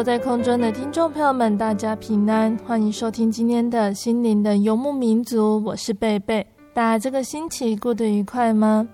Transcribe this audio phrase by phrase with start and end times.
[0.00, 6.46] 有在空中的听众朋友们，大家平安，欢迎收听今天的心灵的游牧民族，我是贝贝。
[6.72, 8.88] 大家这个星期过得愉快吗？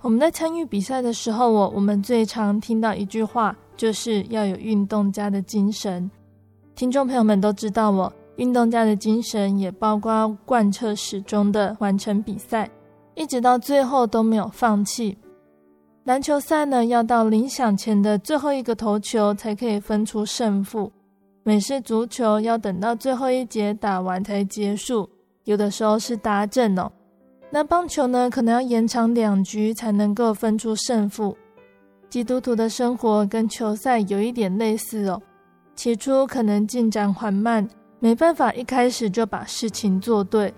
[0.00, 6.08] 我们在参与比赛的时候，我我们最常听到一句话，就是要有运动家的精神。
[6.76, 12.70] 听众朋友们都知道，我运动家的精神也包括贯彻始终的完成比赛，
[13.16, 15.18] 一直到最后都没有放弃。
[16.08, 20.90] 篮球赛呢，要到铃响前的最后一个投球才可以分出胜负。
[21.42, 25.06] 美式足球要等到最后一节打完才结束，
[25.44, 26.90] 有的时候是打阵哦。
[27.50, 31.36] 那棒球呢，可能要延长两局才能够分出胜负。
[32.08, 35.20] 基督徒的生活跟球赛有一点类似哦。
[35.74, 37.68] 起初可能进展缓慢，
[38.00, 40.54] 没办法一开始就把事情做对。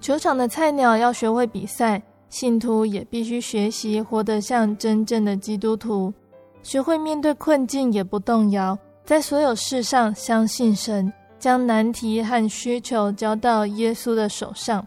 [0.00, 2.02] 球场的菜鸟要学会比赛。
[2.30, 6.14] 信徒也必须学习活得像真正的基督徒，
[6.62, 14.86] 学会面对困境也不动摇，在所有事上相信神，将难题和需求交到耶稣的手上。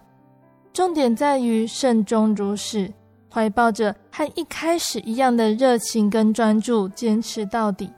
[0.71, 2.91] 重点在于慎终如始，
[3.29, 7.89] 怀抱着和一开始一样的热情跟专注，坚持到底。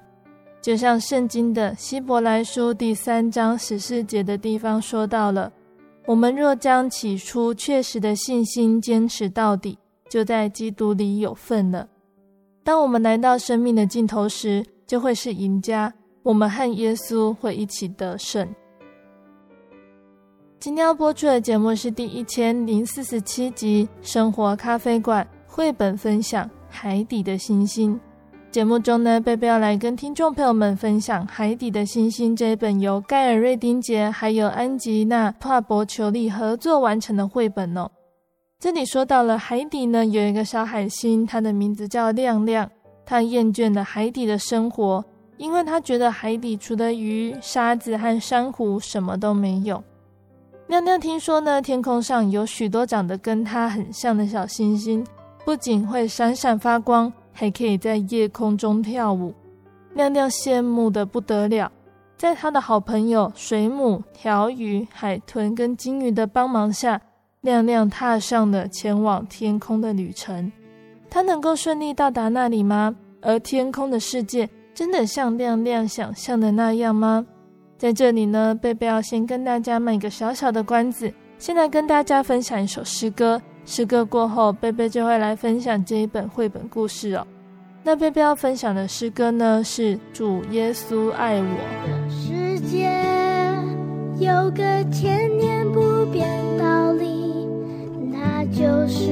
[0.60, 5.52] 就像圣经的希伯来书第三章十四节的地方说到了。
[6.08, 9.78] 我们若将起初确实的信心坚持到底，
[10.08, 11.88] 就在基督里有份了。
[12.64, 15.92] 当我们来到生命的尽头时，就会是赢家。
[16.22, 18.48] 我们和耶稣会一起得胜。
[20.60, 27.96] 今天要播出的节目是第一千零四十七集《生活咖啡馆》绘本分享《海底的星星》。
[28.56, 37.92] 节目中呢，贝贝要来跟听众朋友们分享《海底的星星》这一本由盖尔瑞丁杰还有安吉娜帕博裘利合作完成的绘本哦。
[38.58, 42.72] 这里说到了海底呢，有一个小海星，它的名字叫亮亮。
[43.06, 45.04] 它厌倦了海底的生活，
[45.36, 49.84] 因为它觉得海底除了鱼、沙子和珊瑚，什么都没有。
[50.68, 55.06] 亮亮听说呢，天空上有许多长得跟它很像的小星星，
[55.44, 57.12] 不仅会闪闪发光。
[57.38, 59.34] 还可以在夜空中跳舞，
[59.94, 61.70] 亮亮羡慕的不得了。
[62.16, 67.02] 在他的好朋友水母、条鱼、海豚跟鲸鱼的帮忙下，
[67.42, 70.50] 亮亮踏上了前往天空的旅程。
[71.10, 72.96] 他能够顺利到达那里吗？
[73.22, 77.26] 而天空的世界真的像亮亮想象的那样吗？
[77.78, 83.42] 在这里呢，贝贝要先跟大家卖个小小的关子，先来跟大家分享一首诗歌。
[83.66, 87.26] 诗歌过后，贝贝就会来分享这一本绘本故事哦。
[87.84, 91.48] 那贝贝要分享的诗歌呢，是主耶稣爱我。
[92.10, 92.90] 世界
[94.18, 96.28] 有个千年不变
[96.58, 97.48] 道理，
[98.12, 99.04] 那就是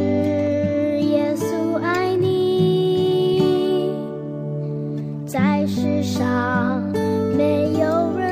[1.02, 3.92] 耶稣爱你，
[5.26, 6.82] 在世上
[7.36, 8.23] 没有任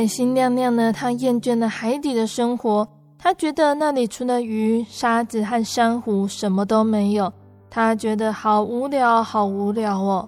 [0.00, 2.88] 海星亮亮呢，他厌倦了海底的生活，
[3.18, 7.30] 他觉得那里除了鱼、沙子和珊瑚，什么都没有。
[7.68, 10.26] 他觉得好无聊，好无聊哦。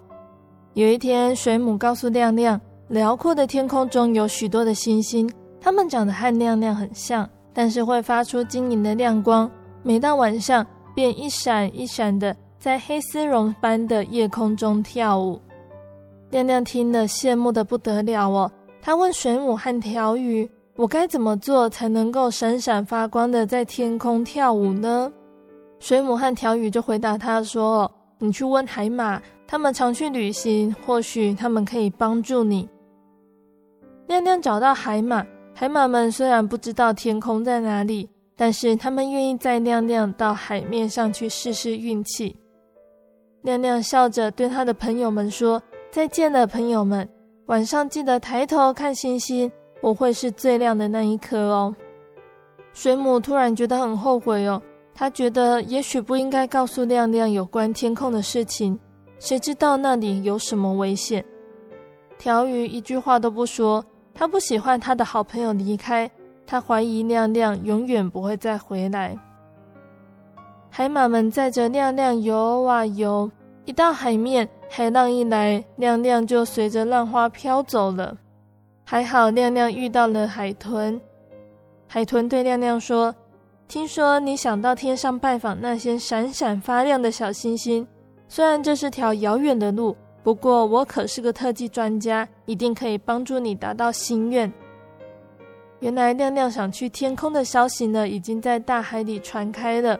[0.74, 5.26] 有一天，水母告诉亮亮，辽阔的天空中有许多的星星，
[5.58, 9.50] 它们长得和亮亮很像，但是会发出晶莹的亮光，
[9.82, 15.40] 每到晚上便一闪一闪的在黑丝绒般的夜空中跳舞。
[16.28, 18.52] 亮亮听了，羡慕得不得了哦。
[18.84, 25.10] 他问水母和条鱼：“我该怎么做才能够闪闪发光的在天空跳舞呢？”
[25.78, 27.88] 水母和条鱼就回答他说
[28.18, 32.68] ：“你去问海马，他们常去旅行，或许他们可以帮助你。”
[34.08, 35.24] 亮亮找到海马，
[35.54, 42.36] 海马们虽然不知道天空在哪里，但是他们愿意载亮亮到海面上去试试运气。
[43.42, 45.62] 亮亮笑着对他的朋友们说
[45.92, 47.08] ：“再见了，朋友们。”
[47.52, 49.52] 晚上记得抬头看星星，
[49.82, 51.76] 我会是最亮的那一颗哦。
[52.72, 54.62] 水母突然觉得很后悔哦，
[54.94, 58.80] 他觉得也许不应该告诉亮亮有关天空的事情，
[59.18, 61.22] 谁知道那里有什么危险？
[62.16, 66.10] 条鱼一句话都不说，他不喜欢他的好朋友离开，
[66.46, 69.14] 他怀疑亮亮永远不会再回来。
[70.70, 73.30] 海马们载着亮亮游啊游，
[73.64, 74.48] 一到海面。
[74.68, 78.16] 海浪一来，亮亮就随着浪花飘走了。
[78.84, 80.98] 还好亮亮遇到了海豚。
[81.86, 83.14] 海豚对亮亮说
[83.68, 87.86] ：“听说你想到天上拜访那些闪闪发亮的小星星，
[88.28, 94.50] 虽然这是条遥远的路，不过我可是个特技专家，一定可以帮助你达到心愿。”
[95.80, 99.98] 原来亮亮想去天空的消息呢，已经在大海里传开了。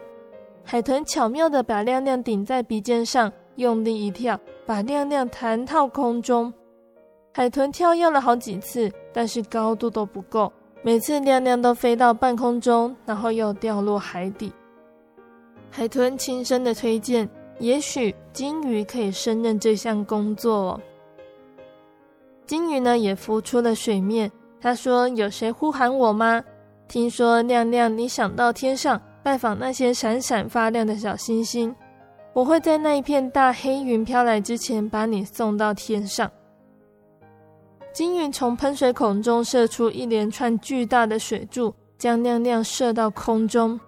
[0.64, 3.30] 海豚巧妙地把亮亮顶在鼻尖上，
[3.62, 4.38] 用力一跳。
[4.64, 6.52] 把亮亮弹到空中，
[7.34, 10.52] 海豚跳跃了好几次，但是高度都不够。
[10.82, 14.52] 每次亮亮都飞到半空中，然后又掉落海底。
[15.68, 17.28] 海豚轻声的推荐
[17.58, 20.80] ：“也许鲸鱼可以胜任这项工作哦。”
[22.46, 24.30] 鲸鱼呢也浮出了水面。
[24.60, 26.42] 他说：“有谁呼喊我吗？
[26.86, 31.74] 听说亮亮，你想到天上拜访那些闪闪发亮的小星星。”
[32.34, 36.30] 我会在那一片大黑云飘来之前，把你送到天上。
[37.92, 43.78] 金云从喷水孔中射出一连串巨大的水柱，将亮亮射到空中。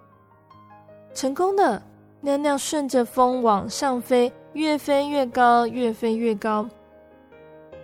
[1.13, 1.81] 成功的，
[2.21, 6.69] 亮亮顺着风往上飞，越飞越高，越飞越高。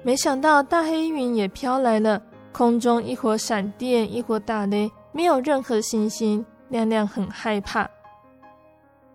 [0.03, 7.89] 没想到大黑云也飘来了，空中一会儿闪电，一会儿打雷，没有任何星星，亮亮很害怕。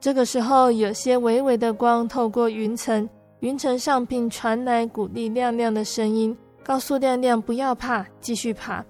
[0.06, 3.08] 这个时候，有些微微的光透过云层，
[3.40, 8.84] 云层上并传来鼓励亮亮的声音，告诉亮亮不要怕，继续爬。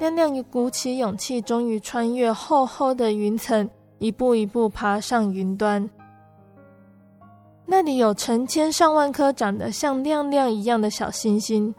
[0.00, 5.86] 亮亮也鼓起勇气，终于穿越厚厚的云层，一步一步爬上云端。
[7.66, 11.74] 那里有成千上万颗长得像亮亮一样的小星星，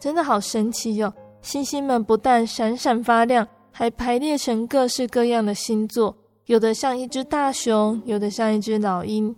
[0.00, 1.12] 真的好神奇哟！
[1.42, 6.16] 星星们不但闪闪发亮，还排列成各式各样的星座。
[6.46, 9.34] 有的像一只大熊，有的像一只老鹰。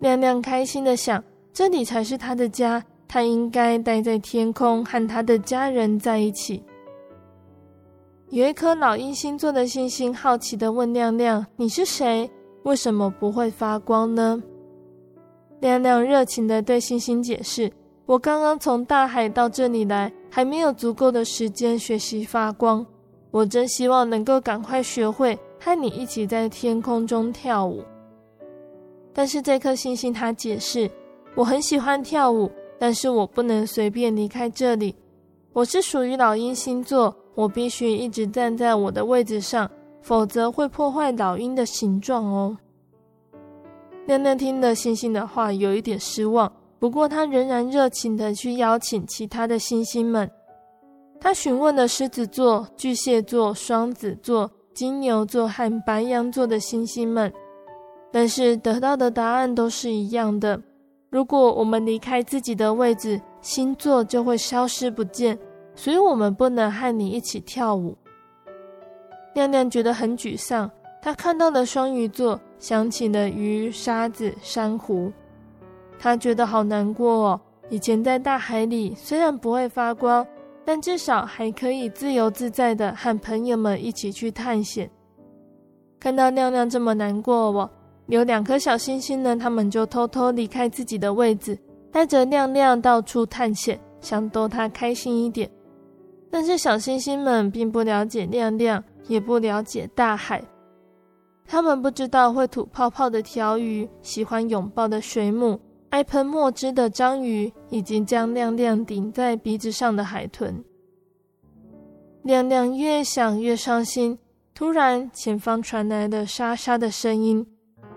[0.00, 6.60] 亮亮开心地想：这里才是他的家，他应该待在天空，和他的家人在一起。
[8.30, 12.28] 有一颗老鹰星座的星星好奇地问亮亮：“你是谁？
[12.64, 14.42] 为什么不会发光呢？”
[15.60, 17.72] 亮亮热情地对星星解释
[18.04, 22.84] ：“我刚刚从大海到这里来，还没有足够的时间学习发光。
[23.30, 27.82] 我真希望能够赶快学会。”和你一起在天空中跳舞，
[29.12, 30.90] 但是这颗星星它解释：
[31.34, 34.94] 我很喜欢跳舞，但是我不能随便离开这里。
[35.52, 39.70] 我是属于老鹰星座，我必须一直站在我的位置上，
[40.02, 42.56] 否则会破坏老鹰的形状哦。
[44.06, 50.30] 亮亮听了星星的话，有一点失望，不过他仍然热情地去邀请其他的星星们。
[51.18, 54.50] 他询问了狮子座、巨蟹座、双子座。
[54.76, 57.32] 金牛座和白羊座的星星们，
[58.12, 60.60] 但是得到的答案都是一样的。
[61.08, 65.38] 如果我们离开自己的位置，星座就会消失不见，
[65.74, 67.96] 所以我们不能和你一起跳舞。
[69.32, 75.10] 亮亮觉得很沮丧，他看到了双鱼座，想起了鱼、沙子、珊瑚，
[75.98, 77.40] 他觉得好难过哦。
[77.70, 80.26] 以前在大海里，虽然不会发光。
[80.66, 84.90] 但至少还可以自由自在的和朋友们一起去探险。
[86.00, 87.70] 看到亮亮这么难过，我
[88.08, 91.56] 有两颗小星星呢，他们就偷偷离开自己的位置，
[91.92, 95.48] 带着亮亮到处探险，想逗他开心一点。
[96.30, 100.42] 但是小星星们并不了解亮亮，也不了解大海。
[101.46, 105.58] 他们不知道会吐泡泡的条鱼，喜欢拥抱的水母，
[105.90, 110.62] 爱喷墨汁的章鱼，以及将亮亮顶在鼻子上的海豚。
[112.22, 114.18] 亮亮越想越伤心，
[114.52, 117.46] 突然前方传来了沙沙的声音，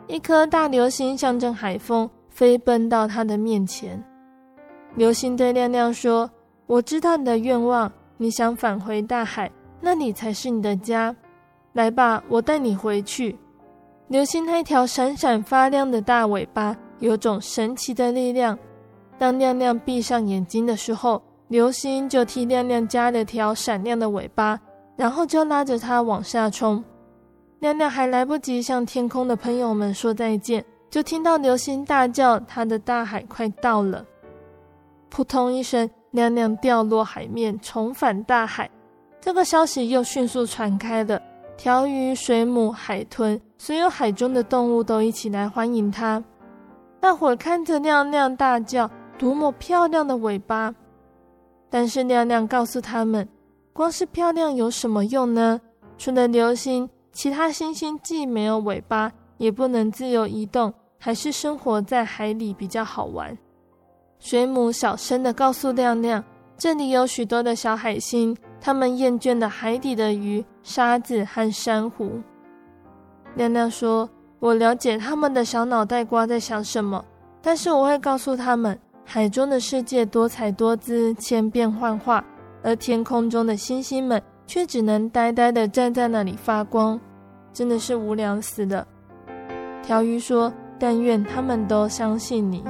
[0.08, 4.01] 一颗大流星象征海风飞奔到他的面前。
[4.96, 6.29] 流星对亮亮说
[6.67, 11.13] ：“我知道你的愿望，你想返回大海，那里才是你的家。
[11.74, 13.36] 来吧，我带你回去。”
[14.10, 18.58] 流星那条闪闪发亮的大尾巴有种神奇的力量。
[19.18, 24.60] 当亮亮闭上眼睛的时候，流星就替亮亮加了条闪亮的尾巴，
[24.96, 26.84] 然后就拉着它往下冲。
[27.60, 34.06] 亮亮还来不及向天空的朋友们说再见，就听到流星大叫：“他的大海快到了！”
[35.10, 38.70] 扑通一声，亮亮掉落海面，重返大海。
[39.20, 41.22] 这个消息又迅速传开了，
[41.58, 46.24] 条鱼、水母、海豚，所有海中的动物都一起来欢迎他。
[47.00, 50.74] 大伙看着亮亮大叫：“多么漂亮的尾巴！”
[51.70, 53.27] 但是亮亮告诉他们，
[53.72, 55.62] 光是漂亮有什么用呢？
[55.98, 63.38] 除了流星，其他星星既没有尾巴，也不能自由移动，还是生活在海里比较好玩。
[64.20, 66.24] 水母小声地告诉亮亮，
[66.58, 72.20] 这里有许多的小海星，它们厌倦了海底的鱼、沙子和珊瑚。
[73.36, 77.03] 亮亮说：“我了解他们的小脑袋瓜在想什么，
[77.41, 78.77] 但是我会告诉他们。”
[79.12, 82.24] 海中的世界多彩多姿、千变万化，
[82.62, 87.00] 而天空中的星星们却只能呆呆地站在那里发光，
[87.51, 88.86] 真的是无聊死了。
[89.81, 92.63] 条鱼说：“但愿他们都相信你。”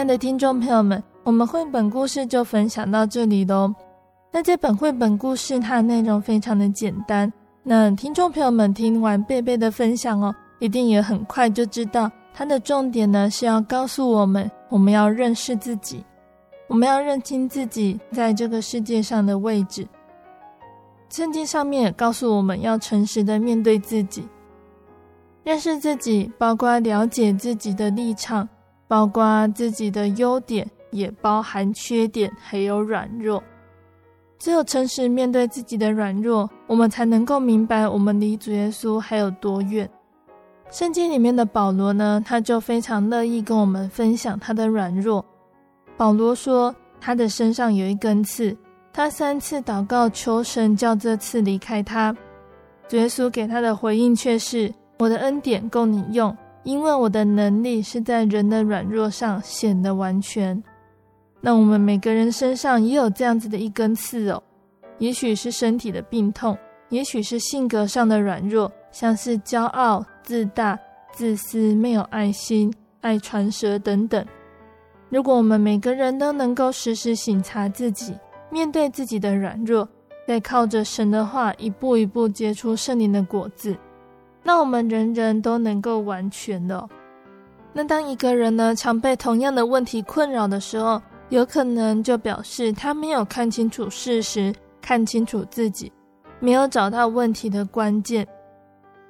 [0.00, 3.70] 亲爱的听众朋友们，我们绘本故事就分享到这里喽。
[4.32, 7.30] 那这本绘本故事它的内容非常的简单，
[7.62, 16.02] 那听众朋友们听完贝贝的分享哦，一定也很快就知道它的重点呢是要告诉我们，我们要认识自己，
[16.66, 19.86] 我们要认清自己在这个世界上的位置。
[21.10, 24.26] 圣经上面也告诉我们要诚实的面对自己，
[25.44, 28.48] 认识自己，包括了解自己的立场。
[28.90, 33.40] 包括自己的优点，也包含缺点，还有软弱。
[34.36, 39.88] 只有诚实面对自己的软弱，我们才能够明白我们离主耶稣还有多远。
[40.72, 45.24] 圣经里面的保罗呢，他就非常乐意跟我们分享他的软弱。
[45.96, 48.56] 保罗说，他的身上有一根刺，
[48.92, 52.12] 他三次祷告求神叫这刺离开他。
[52.88, 56.36] 主耶稣给他的回应却是：我的恩典够你用。
[56.62, 60.62] 因为我的能力是在人的软弱上显得完全。
[61.40, 64.42] 那我们每个人身上也有这样子的一根刺哦，
[64.98, 66.56] 也许是身体的病痛，
[66.90, 70.78] 也许是性格上的软弱，像是骄傲、自大、
[71.12, 74.22] 自私、没有爱心、爱传舌等等。
[75.08, 78.14] 如果我们每个人都能够时时省察自己，
[78.50, 79.88] 面对自己的软弱，
[80.28, 83.74] 再靠着神的话一步一步结出圣灵的果子。
[84.42, 86.88] 那我们人人都能够完全的。
[87.72, 95.92] 那当一个人呢，常被同样的问题困扰的时候，有可能就表示他没有看清楚事实，看清楚自己，
[96.40, 98.26] 没有找到问题的关键。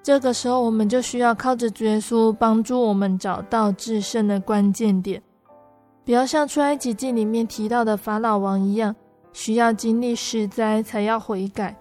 [0.02, 5.22] 这个时候，我们就需要靠着主耶稣帮助我们找到制胜的关键点。
[6.04, 8.94] 不要像出埃及记里面提到的法老王一样，
[9.32, 11.76] 需要经历十灾才要悔改。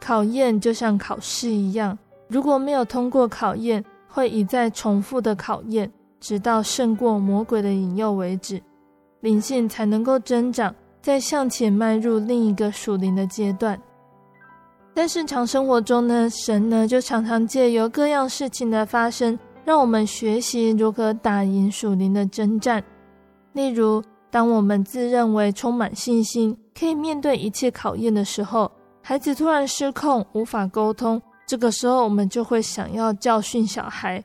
[0.00, 1.96] 考验就像考试一样。
[2.28, 5.90] 如果没有通过考验，会一再重复的考验，
[6.20, 8.62] 直到胜过魔鬼的引诱为止，
[9.20, 13.80] 灵性才能够增长，再向前迈入另一个属灵的阶段。
[14.94, 22.82] 在日常生活中呢，神呢就常常借由各样事情的发生，让我们学习如何打赢属灵的征战。
[23.52, 28.70] 例如，当我们自认为充满信心，可以面对一切考验的时候，
[29.02, 31.20] 孩子突然失控，无法沟通。
[31.46, 34.24] 这个时候，我们就会想要教训小孩，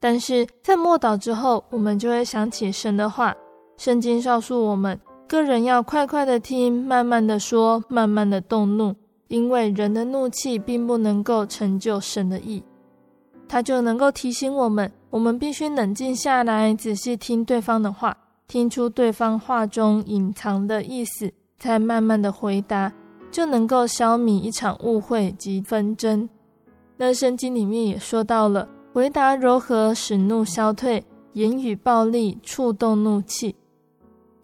[0.00, 3.34] 但是在默祷之后，我们就会想起神的话。
[3.76, 8.94] 圣经告诉我们，个人要快快的听，慢慢的说，慢慢的动怒，
[9.28, 12.62] 因为人的怒气并不能够成就神的意。
[13.48, 18.16] 他就能够提醒我们，我们必须冷静下来，仔细听对方的话，
[18.48, 22.92] 听出对方话中隐藏的意思，再慢慢的回答，
[23.30, 26.28] 就能够消弭一场误会及纷争。
[26.96, 31.02] 那圣经里面也说到了，回答柔和，使怒消退；
[31.32, 33.56] 言语暴力，触动怒气。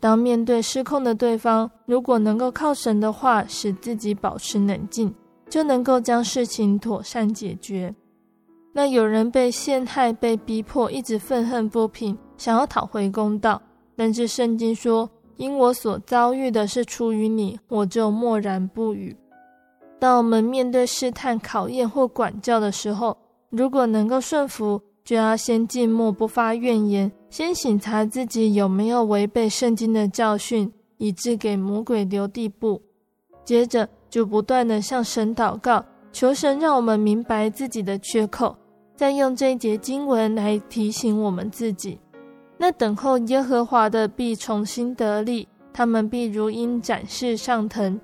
[0.01, 5.15] 当面对失控的对方，如果能够靠神的话，使自己保持冷静，
[5.49, 7.95] 就能够将事情妥善解决。
[8.73, 13.61] 那有人被陷害、被逼迫，一直愤恨不平，想要讨回公道。
[13.95, 19.17] 但是圣经说：“因我所遭遇的是出于你，我就默然不语。”
[20.01, 23.17] 当我们面对试探、考验或管教的时候，
[23.51, 32.81] 如果能够顺服，就要先静默，不发怨言，先省察自己有没有违背圣经的教训，以致给魔鬼留地步。
[33.45, 38.57] 接着就不断地向神祷告，求神让我们明白自己的缺口。
[38.97, 41.99] 再用这一节经文来提醒我们自己，
[42.57, 47.99] 那等候耶和华的必重新得力，他们必如鹰展翅上腾，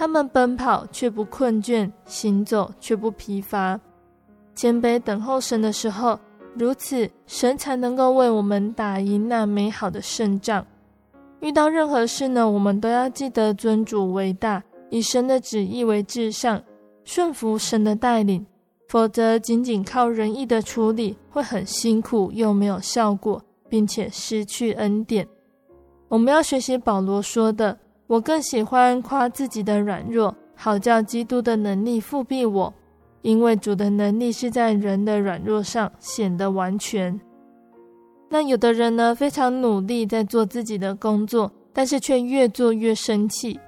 [0.00, 3.78] 他们奔跑却不困倦，行走却不疲乏。
[4.54, 6.18] 谦卑等候神的时候，
[6.54, 10.66] 如此神才能够为我们打赢那美好的胜仗。
[11.40, 16.62] 遇到任何事呢，我们都要记得尊主为大，以神的旨意为至上，
[17.04, 18.46] 顺服神的带领。
[18.88, 25.28] 否则，仅仅靠仁义的处理会很辛苦，又没有效果，并且失去恩典。
[26.08, 27.78] 我们要学习保罗说的
[28.10, 32.74] ：“我更喜欢夸自己的软弱，好叫基督的能力覆庇我。
[33.22, 37.20] 因为主的能力是在人的软弱上显得完全。”
[38.28, 43.60] 那有的人呢，非常努力在做自己的工作，但是却越做越生气，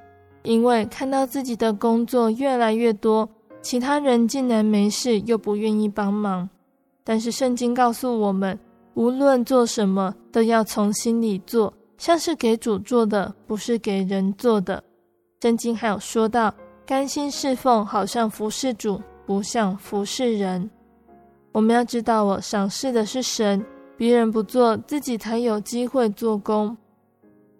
[0.42, 3.28] 因为看到自己的工作越来越多。
[3.60, 6.50] 其他人竟然没事，又不愿意帮忙。
[7.04, 8.58] 但是圣经告诉我们，
[8.94, 11.72] 无论做什么，都要从心里做，
[12.02, 14.82] 像是给主做的，不是给人做的。
[15.40, 16.52] 圣经还有说到，
[16.84, 20.68] 甘心侍奉，好像服侍主，不像服侍人。
[21.52, 23.64] 我们要知道，我赏识的是神，
[23.96, 26.76] 别人不做，自己才有机会做工。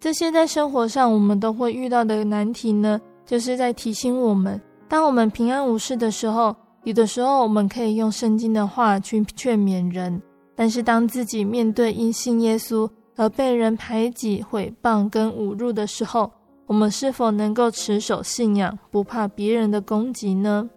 [0.00, 4.60] 这些在生活上我们都会遇到的难题呢，就是在提醒我们。
[4.88, 10.20] 当我们平安无事的时候，有的时候我们可以用圣经的话去劝勉人；
[10.56, 16.30] 但是当自己面对因信耶稣而被人排挤、毁谤跟侮辱的时候，
[16.66, 20.70] 我们是否能够持守信仰，不怕别人的攻击呢？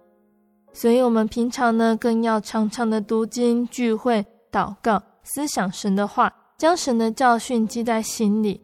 [0.74, 8.60] 所以，我们平常呢，更要常常的读经、聚会、祷告、思想神的话，将神的教训记在心里。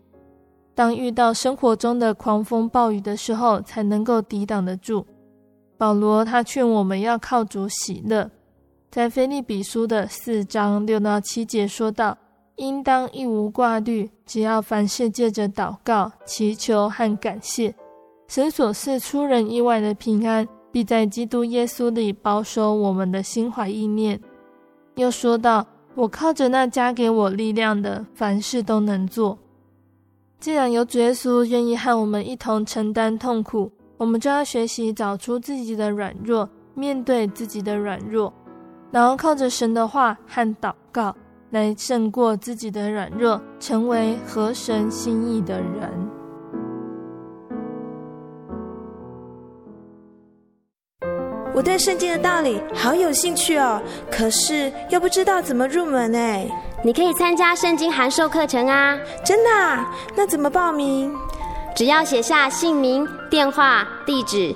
[0.75, 5.05] 当遇到生活中的狂风暴雨的时候，才能够抵挡得住。
[5.77, 8.29] 保罗他劝我们要靠主喜乐，
[8.89, 12.17] 在腓立比书的四章六到七节说道
[12.55, 17.73] ：“应当一无挂虑，只要凡事借着祷告、祈求和感谢，
[18.27, 24.19] 神所赐出人意外的平安，必在基督耶稣里保守我们的心怀意念。”
[24.95, 29.37] 又说道：“我靠着那加给我力量的，凡事都能做。”
[30.39, 33.71] 既然有主耶稣愿意和我们一同承担痛苦。
[33.97, 38.33] 我们就要学习找出自己的软弱，面对自己的软弱，
[38.89, 41.15] 然后靠着神的话和祷告
[41.51, 46.09] 来胜过自己的软弱，成为合神心意的人。
[51.53, 56.49] 我对圣经的道理好有兴趣哦，可是又不知道怎么入门哎。
[56.83, 58.97] 你可以参加圣经函授课程啊！
[59.23, 59.93] 真的啊？
[60.15, 61.13] 那怎么报名？
[61.75, 64.55] 只要写下姓名、电话、地址，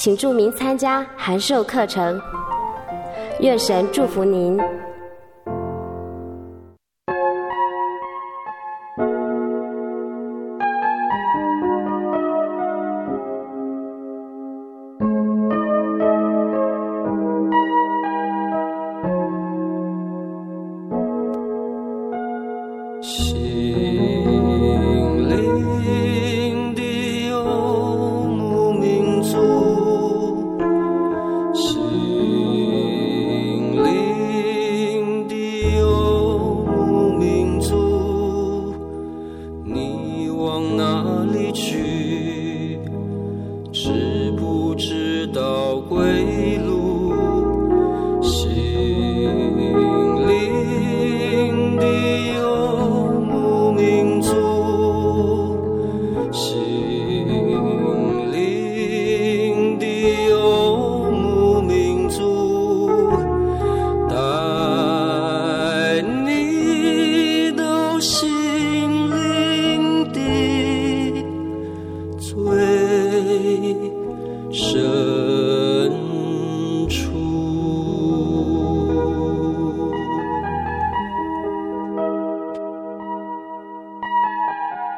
[0.00, 2.18] 请注明参加函授课程。
[3.40, 4.58] 愿神祝福您。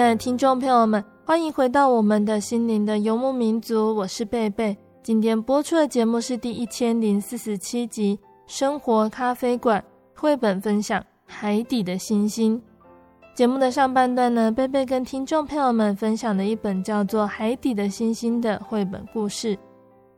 [0.00, 4.74] 亲爱的听众朋友们，欢迎回到我们的心灵的游牧民族，我是贝贝。
[5.02, 9.78] 今天播出的节目是第一千零四十七集《生活咖啡馆》
[10.18, 12.58] 绘本分享《海底的星星》。
[13.34, 19.54] 节目的上半段呢，贝贝跟听众朋友们分享了一本叫做《海底的星星》的绘本故事。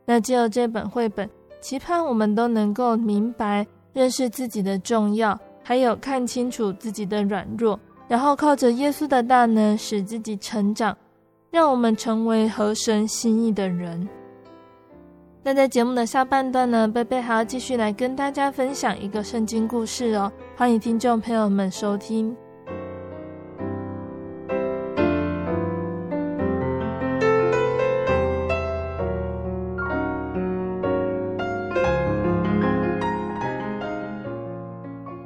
[0.05, 7.77] 那借由这本绘本，期盼我们都能够明白、认识自己的重要，还有看清楚自己的软弱。
[8.07, 10.95] 然后靠着耶稣的大能，使自己成长，
[11.49, 14.07] 让我们成为合神心意的人。
[15.41, 22.35] 那在节目的下半段呢，贝贝还要继续来跟大家分享一个圣经故事哦，欢迎听众朋友们收听。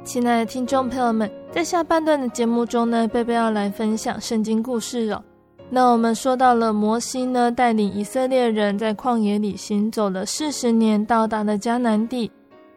[0.04, 5.22] 亲爱的听众朋友们，在下半段的节目中呢，贝贝要来分享圣经故事哦。
[5.70, 12.30] 那我们说到了摩西呢，带领以色列人在旷野里行走了四十年，到达了迦南地。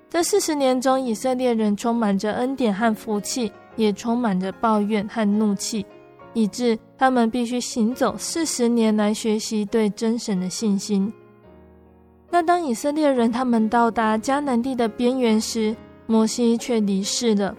[0.09, 5.85] 这四十年中，以色列人充满着恩典和福气，也充满着抱怨和怒气，
[6.33, 11.11] 以致他们必须行走四十年来学习对真神的信心。
[12.29, 15.75] 那当以色列人他们到达迦南地的边缘时，
[16.07, 17.55] 摩西却离世了。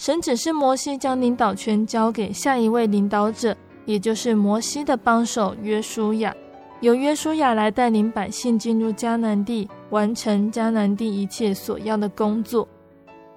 [0.00, 6.34] 神指示摩西将领导权交给下一位领导者，也就是摩西的帮手约书亚，
[6.80, 12.66] 由约书亚来带领百姓进入迦南地，完成迦南地一切所要的工作。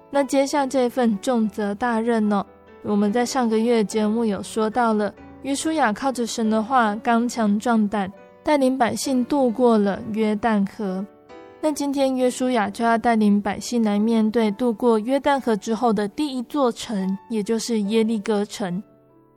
[0.08, 2.42] 那接下这份重责大任呢？
[2.82, 8.10] 我们在上个月节目有说到了，约书亚靠着神的话刚强壮胆，
[8.42, 11.04] 带领百姓渡过了约旦河。
[11.64, 18.82] 但今天约书亚就要带领百姓来面对渡过约旦河之后的第一座城，也就是耶利哥城。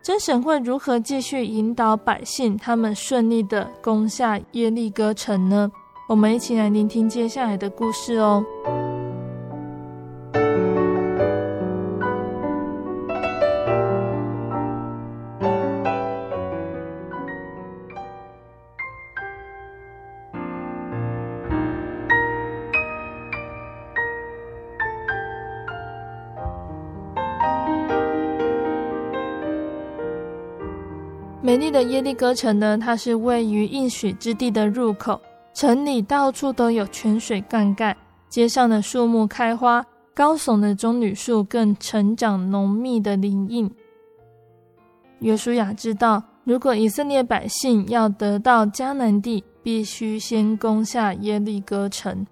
[0.04, 5.72] 真神会如何继续引导百姓，他们顺利的攻下耶利哥城呢？
[6.10, 8.44] 我们一起来聆听接下来的故事哦。
[31.48, 35.18] 美丽的耶利哥城呢，它是位于应许之地的入口，
[35.54, 37.96] 城里到处都有泉水灌溉，
[38.28, 39.82] 街上的树木开花，
[40.14, 43.72] 高耸的棕榈树更成长浓密的林荫。
[45.20, 52.28] 约书亚知道，如果以色列百姓要得到迦南地，必须先攻下耶利哥城。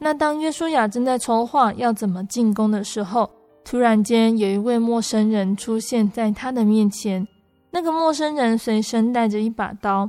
[0.00, 3.30] 那当约书亚正在筹划要怎么进攻的时候，
[3.64, 7.24] 突然间有一位陌生人出现在他的面前。
[7.70, 10.08] 那个陌生人随身带着一把刀，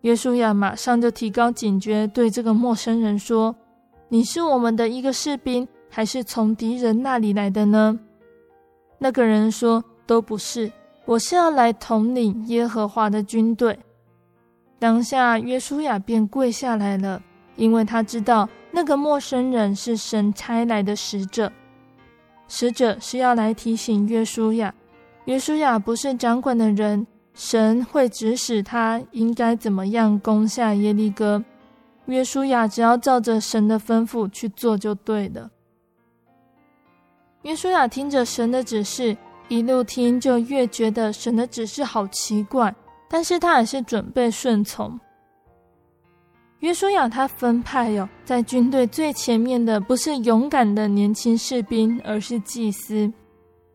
[0.00, 3.54] 约书亚马上就提高警觉，对这个陌生人说
[4.10, 7.98] ：“你是我们的一个士兵，还是从敌人那里来的呢？”
[8.98, 10.70] 那个人说：“都不是，
[11.04, 13.78] 我是要来统领耶和华的军队。”
[14.78, 17.22] 当下，约书亚便跪下来了，
[17.54, 21.52] 因为他知道那个陌生人是神差来的使者。
[22.48, 24.74] 使者是要来提醒约书亚，
[25.26, 31.42] 约书亚不是掌管的人，神会指使他应该怎么样攻下耶利哥。
[32.06, 35.50] 约书亚只要照着神的吩咐去做就对了。
[37.42, 39.16] 约书亚听着神的指示，
[39.48, 42.74] 一路听就越觉得神的指示好奇怪。
[43.08, 44.98] 但是他还是准备顺从。
[46.60, 53.12] 约书亚他分派哟，在军队最前面的不是勇敢的年轻士兵，而是祭司。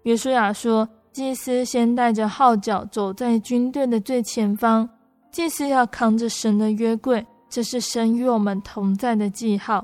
[0.04, 4.88] 约书亚说，祭司先带着号角走在军队的最前方，
[5.32, 9.84] 祭司要扛着神的约柜，这是神与我们同在的记号。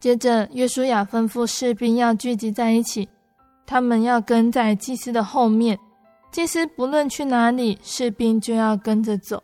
[0.00, 3.06] 接着，约书亚吩咐士兵要聚集在一起，
[3.66, 5.78] 他们要跟在祭司的后面。
[6.32, 9.42] 祭司不论去哪里，士兵就要跟着走。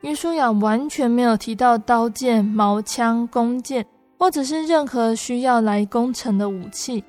[0.00, 3.86] 约书亚完全没有提到刀剑、矛枪、弓箭，
[4.18, 7.04] 或者是任何需要来攻城的武器。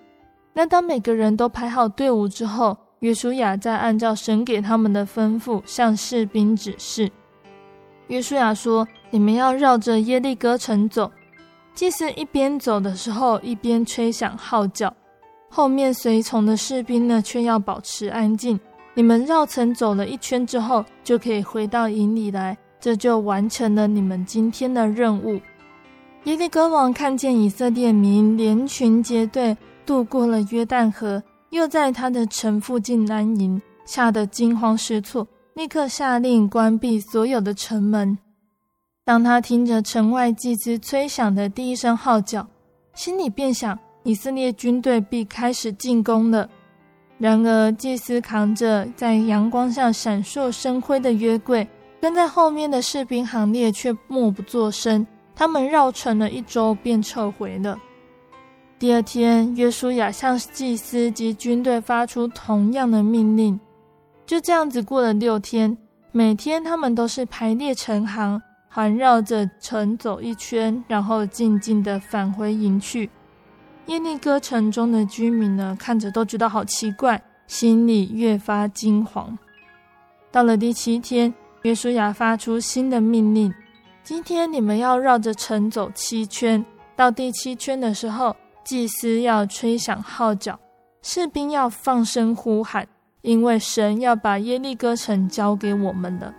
[0.57, 7.11] 那当每个人都排好队伍之后，约书亚再按照神给他们的吩咐向士兵指示。
[8.07, 11.11] 约书亚说：“你们要绕着耶利哥城走。”
[11.75, 14.91] 祭司一边走的时候，一边吹响号角，
[15.47, 18.59] 后面随从的士兵呢，却要保持安静。
[18.95, 25.39] 你们绕城走了一圈之后，就可以回到营里来，这就完成了你们今天的任务。
[26.23, 29.55] 耶利哥王看见以色列民连群结队
[29.87, 38.17] 渡过了约旦河，又在他的城附近安营，吓得惊慌失措，立刻下令关闭所有的城门。
[39.05, 42.45] 当他听着城外祭司吹响的第一声号角，
[42.93, 46.49] 心里便想：以色列军队必开始进攻了。
[47.17, 51.65] 然而，祭司扛着在阳光下闪烁生辉的约柜，
[52.01, 55.07] 跟在后面的士兵行列却默不作声。
[55.33, 57.79] 他们绕城了一周，便撤回了。
[58.79, 63.59] 第二天，约书亚向祭司及军队发出同样的命令。
[64.23, 65.75] 就这样子过了六天，
[66.11, 73.09] 每天他们都是排列成行，环绕着城走一圈，然后静静地返回营去。
[73.87, 79.35] 耶利哥城中的居民呢，看着都觉得好奇怪，心里越发惊惶。
[80.31, 83.51] 到了第七天，约书亚发出新的命令：
[84.03, 86.63] 今天你们要绕着城走七圈。
[86.95, 88.35] 到第七圈的时候，
[88.67, 90.59] 祭司要吹响号角，
[91.01, 92.85] 士兵要放声呼喊，
[93.21, 96.33] 因为神要把耶利哥城交给我们了。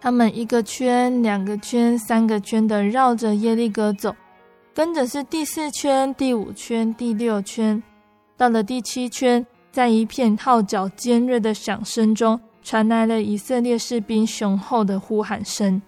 [0.00, 4.14] 他们一个圈、两个圈、三个圈的绕着耶利哥走。
[4.72, 7.82] 跟着是第四圈、第五圈、第六圈，
[8.36, 15.82] 到了第七圈，在一片号角尖锐的响声中，传来了以色列士兵雄厚的呼喊声。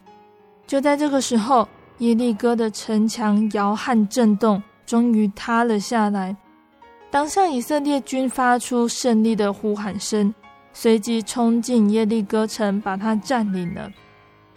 [0.67, 6.37] 就在这个时候，耶利哥的城墙摇撼震动，终于塌了下来。
[7.11, 10.35] 当下，以色列军发出胜利的呼喊声，
[10.73, 13.91] 随即冲进耶利哥城，把它占领了。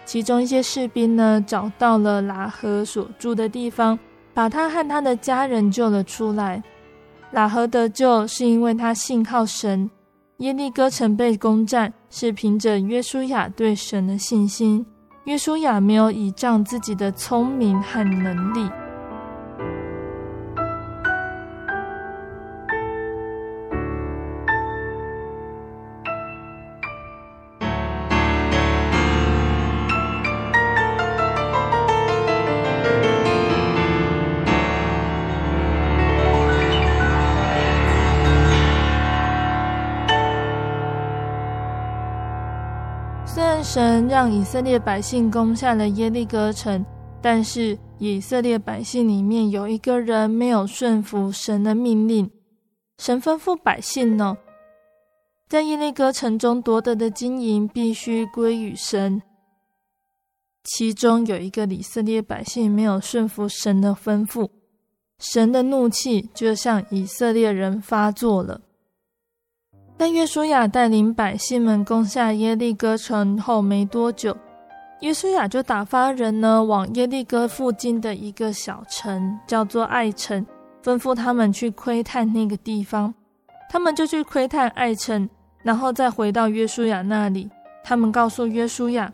[0.06, 3.98] 其中一些士兵呢，找到了喇合所住的地方。
[4.32, 6.64] 把他和他的家人救了出来。
[7.34, 9.90] 喇合得救是因为他信靠神。
[10.38, 14.86] 耶利哥城被攻占是凭着约书亚对神的信心。
[15.30, 18.68] 约书亚没有倚仗自己的聪明和能力。
[43.72, 46.84] 神让以色列百姓攻下了耶利哥城，
[47.22, 52.28] 但是以色列百姓里面有一个人没有顺服神的命令。
[52.98, 54.36] 神吩咐百姓呢，
[55.48, 59.22] 在耶利哥城中夺得的金银必须归于神。
[60.64, 64.50] 其中有一个以色列百姓没有顺服神的吩咐，
[65.20, 68.62] 神的怒气就向以色列人发作了。
[70.00, 74.34] 但约书亚带领百姓们攻下耶利哥城后没多久，
[75.02, 80.46] 约书亚就打发人呢往耶利哥附近的一个小城，叫做爱城，
[80.82, 83.14] 吩咐他们去窥探那个地方。
[83.70, 85.30] 他们就去窥探爱城，
[85.64, 87.50] 然后再回到约书亚那里。
[87.84, 89.12] 他们告诉约书亚，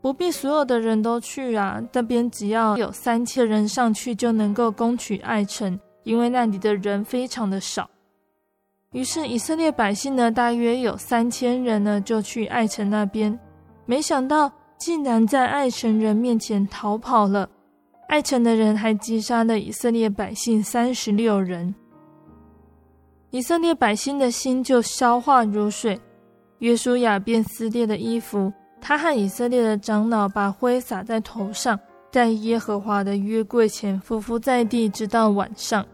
[0.00, 7.88] 不必所有的人都去啊，那边只要有三千人上去就能够攻取爱城，因为那里的人非常的少。
[8.92, 13.38] 于是以色列百姓呢，大约有三千人呢，就去艾城那边，
[13.84, 17.48] 没想到竟然在艾城人面前逃跑了。
[18.08, 21.74] 艾城的人还击杀了以色列百姓三十六人。
[23.30, 26.00] 以色列百姓的心就消化如水。
[26.60, 31.78] 约书亚便撕裂了衣服，他和以色列的长老把灰撒在头上，
[32.10, 35.84] 在耶和华的约柜前匍匐在地，直到晚上。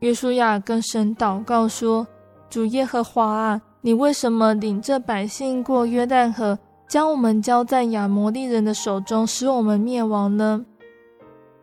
[0.00, 2.06] 约书亚跟神祷告说
[2.48, 6.58] ：“主耶和华啊，你为什么领这百姓过约旦河，
[6.88, 10.64] 将我们交在亚摩利人的手中，使我们灭亡呢？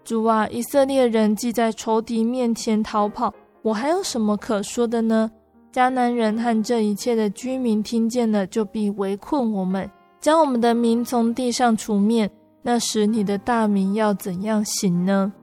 [0.04, 5.32] 主啊，以色列人既在仇敌面前逃跑，我还有什么可说的呢？”
[5.74, 12.30] 迦南人和这一切的居民听见了，就必围困我们，将我们的民从地上除灭。
[12.62, 15.34] 那时你的大名要怎样行呢？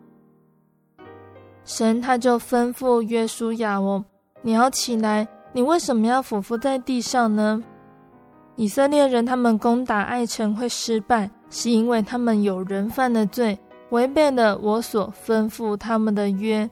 [1.65, 4.05] 神他就吩咐约书亚哦，
[4.43, 7.63] 你要起来，你为什么要俯伏在地上呢？
[8.57, 13.59] 以色列人他们攻打艾城会失败，是因为他们有人犯了罪，
[13.91, 16.69] 违背了我所吩咐他们的约，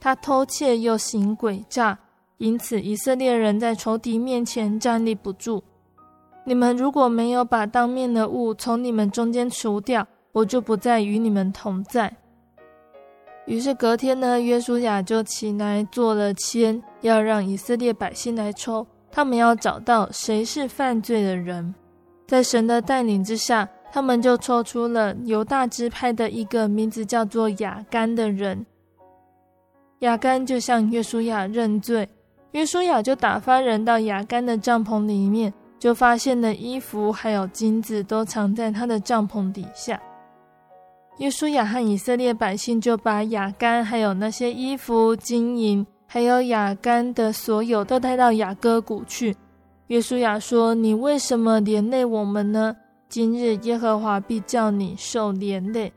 [0.00, 1.98] 他偷窃又行诡诈。
[2.38, 5.62] 因此，以色列人在仇敌面前站立不住。
[6.44, 12.16] 你们如果没有把当面的物从你们中间除掉，我就不再与你们同在。
[13.50, 21.74] 于是隔天呢，约书亚就起来做了签，要让以色列百姓来抽，他们要找到谁是犯罪的人。
[22.28, 28.64] 在神的带领之下，他们就抽出了犹大支派的一个名字叫做亚干的人。
[29.98, 32.08] 亚干就向约书亚认罪。
[32.52, 40.00] 约书亚就打发人到亚干的帐篷里面，就发现了衣服还有金子都藏在他的帐篷底下。
[41.18, 49.36] 约书亚和以色列百姓就把雅干还有那些衣服、金银，还有雅干的所有都带到雅各谷去。
[49.88, 52.74] 约书亚说：“你为什么连累我们呢？
[53.08, 55.92] 今日耶和华必叫你受连累。”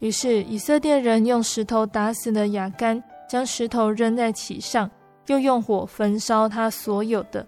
[0.00, 4.90] 于是以色列人用石头打死了雅干，将石头扔在其上。
[5.28, 7.46] 又用火焚烧他所有的。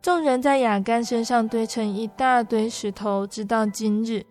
[0.00, 4.24] 众人在雅干身上堆成一大堆石头，直到今日。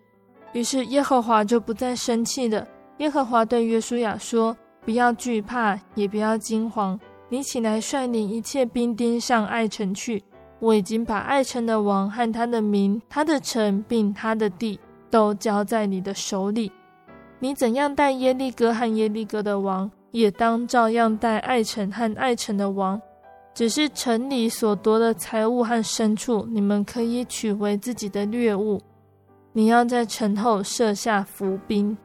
[0.52, 2.66] 于是耶和华就不再生气了。
[2.98, 6.98] 耶和华对约书亚说：“不要惧怕，也不要惊慌。
[7.28, 10.22] 你起来率领一切兵丁上艾城去。
[10.58, 14.78] 我已经把艾城的王和他的民、他的城并他的地
[15.10, 16.70] 都交在你的手里。
[17.40, 23.00] 你怎样待耶利哥和耶利哥的王？”也当照样待艾城和艾城的王，
[23.54, 28.78] 只是城里所夺的财物和牲畜，你们可以取为自己的掠物。
[29.52, 31.96] 你要在城后设下伏兵。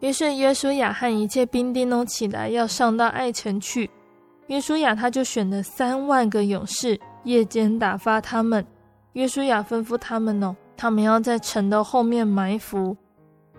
[0.00, 3.90] 于是约书亚和一切兵丁都起来，要上到艾城去。
[4.48, 8.64] 约书亚他就选了三万个勇士，夜间打发他们。
[9.14, 12.96] 约书亚吩咐他们哦，他们要在城的后面埋伏。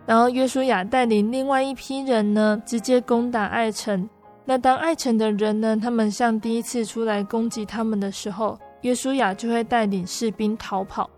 [0.05, 4.07] 然后约书亚带领另外一批人呢，直接攻打艾城。
[4.43, 11.09] 那当艾城的人呢，他们像第一次出来攻击他们的时候，约书亚就会带领士兵逃跑。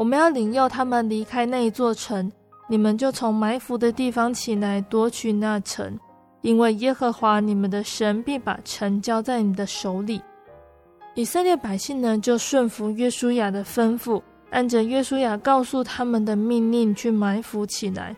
[0.00, 2.32] 我们要领诱他们离开那一座城，
[2.70, 6.00] 你们就从埋伏的地方起来夺取那城，
[6.40, 10.22] 因为耶和华你们的神必把城交在你的手里。
[11.14, 14.22] 以色列百姓呢，就顺服约书亚的吩咐。
[14.48, 18.16] 按着约书亚告诉他们的命令去埋伏起来。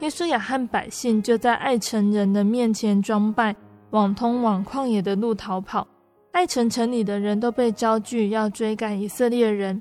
[0.00, 3.54] 约书亚和百姓就在艾城人的面前装败，
[3.90, 5.86] 往通往旷野的路逃跑。
[6.32, 9.80] 爱城城里的人都被招聚，要追赶以色列人。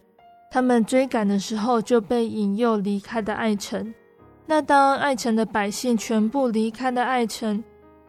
[0.51, 3.93] 他们追赶的时候，就被引诱离开了爱城。
[4.47, 7.63] 那当爱城的百姓全部离开了爱城，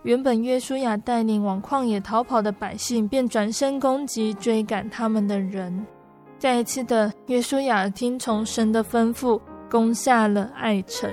[0.05, 5.87] 原本约书亚带领往旷野逃跑的百姓，便转身攻击追赶他们的人。
[6.39, 9.39] 再一次的，约书亚听从神的吩咐，
[9.71, 11.13] 攻下了爱城。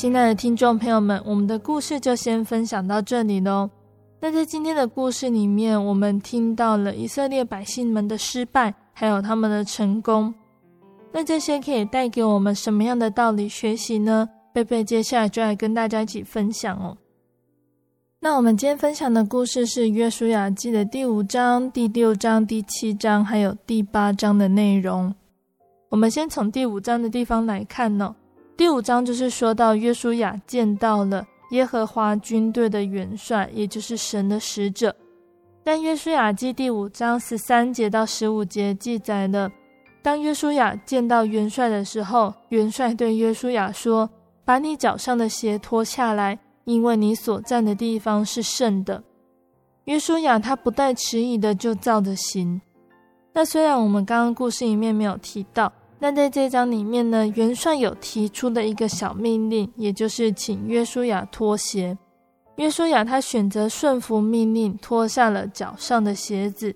[0.00, 3.68] 亲爱的听众朋友们，我们的故事就先分享到这里喽。
[4.20, 10.32] 那在今天的故事里面，我们听到了以色列百姓们的失败，还有他们的成功。
[11.10, 14.28] 那这些可以带给我们什么样的道理学习呢？
[14.52, 16.96] 贝贝接下来就来跟大家一起分享哦。
[18.20, 25.12] 那我们今天分享的故事是《约书亚记》的第五章、第六章、第七章，还有第八章的内容。
[25.88, 28.14] 我们先从第五章的地方来看哦。
[28.58, 34.92] 第五章就是说到约书亚见到了耶和华军队的元帅，也就是神的使者。
[35.62, 39.48] 但约书亚记第五章十三节到十五节记载了，
[40.02, 44.10] 当约书亚见到元帅的时候，元帅对约书亚说
[44.44, 49.00] ：“把你脚上的鞋脱下来，因为你所站的地方是圣的。”
[49.86, 52.60] 约书亚他不带迟疑的就照着行。
[53.32, 61.98] 那虽然我们刚刚故事里面没有提到，那在这章里面呢，元帅有提出的一个小命令，也就是请约书亚脱鞋。
[62.56, 66.74] 约书亚他选择顺服命令，脱下了脚上的鞋子。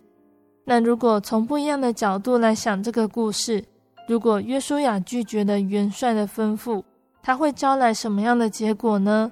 [0.64, 3.64] 那如果从不一样的角度来想这个故事，
[4.08, 6.82] 如果约书亚拒绝了元帅的吩咐，
[7.22, 9.30] 他会招来什么样的结果呢？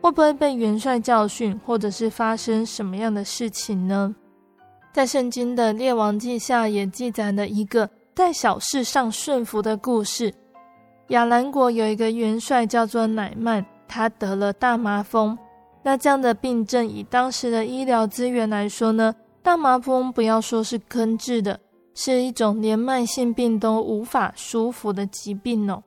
[0.00, 4.14] 会不会被元帅教训，或者是发生什么样的事情呢？
[4.92, 10.32] 在圣经的列王记下也记载了一个在小事上顺服的故事。
[11.08, 15.36] 亚兰国有一个元帅叫做乃曼，他得了大麻风。
[15.82, 21.58] 那这样的病症，以当时的医疗资源来说呢，大麻风不要说是根治的，
[21.94, 25.82] 是一种连慢性病都无法舒服的疾病哦。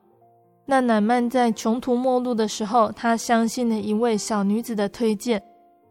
[0.66, 5.42] 那乃曼在穷途末路的时候，他相信了一位小女子的推荐，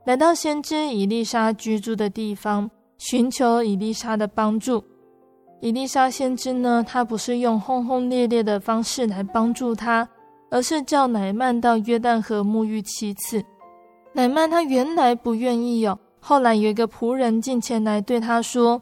[0.06, 4.84] 来到先知以利沙居住的地方，寻求以利沙的帮助。
[5.62, 10.08] 以利沙先知呢，他不是用轰轰烈烈的方式来帮助他，
[10.52, 13.44] 而是叫乃曼到约旦河沐浴七次。
[14.14, 18.82] 乃曼他原来不愿意哦，后来有一个仆人进前来对他说：“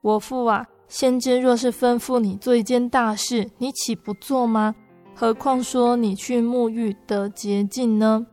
[0.00, 4.74] 我父啊，先知若是吩咐你做一件大事，你岂不做吗？
[5.14, 8.26] 何况说你去沐浴得洁净呢？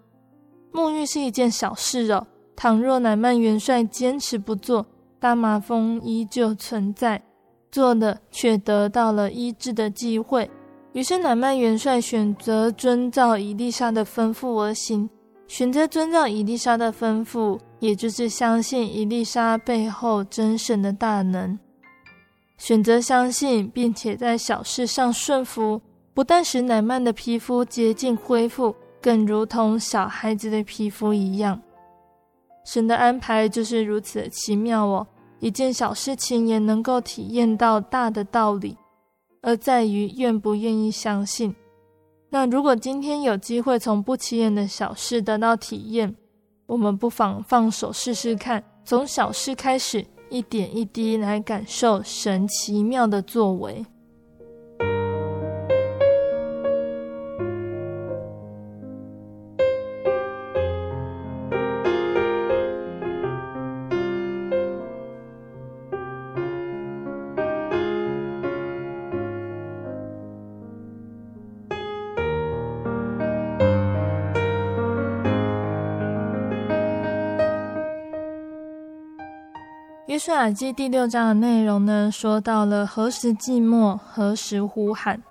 [0.72, 2.26] 沐浴是一件小事哦。
[2.56, 4.86] 倘若乃曼元帅坚持不做，
[5.20, 7.22] 大麻风依旧存在，
[7.72, 10.50] 做了却得到了医治的机会。
[10.94, 15.10] 于是乃曼元帅选择遵照伊丽莎的吩咐而行。”
[15.50, 21.58] 选择遵照伊丽莎的吩咐，也就是相信伊丽莎背后真神的大能。
[22.60, 25.82] 选择相信，并且在小事上顺服，
[26.14, 31.60] 不但使乃曼的皮肤接近恢复，更如同小孩子的皮肤一样。
[32.64, 35.08] 神的安排就是如此奇妙哦！
[35.40, 38.78] 一件小事情也能够体验到大的道理，
[39.42, 41.56] 而在于愿不愿意相信。
[42.30, 46.16] 那如果今天有机会从不起眼的小事得到体验，
[46.68, 53.86] 我们不妨放手试试看，从小事开始，一点一滴来感受神奇妙的作为。
[80.20, 85.24] 约书亚记第六章的内容呢，说到了何时寂寞，何时呼喊。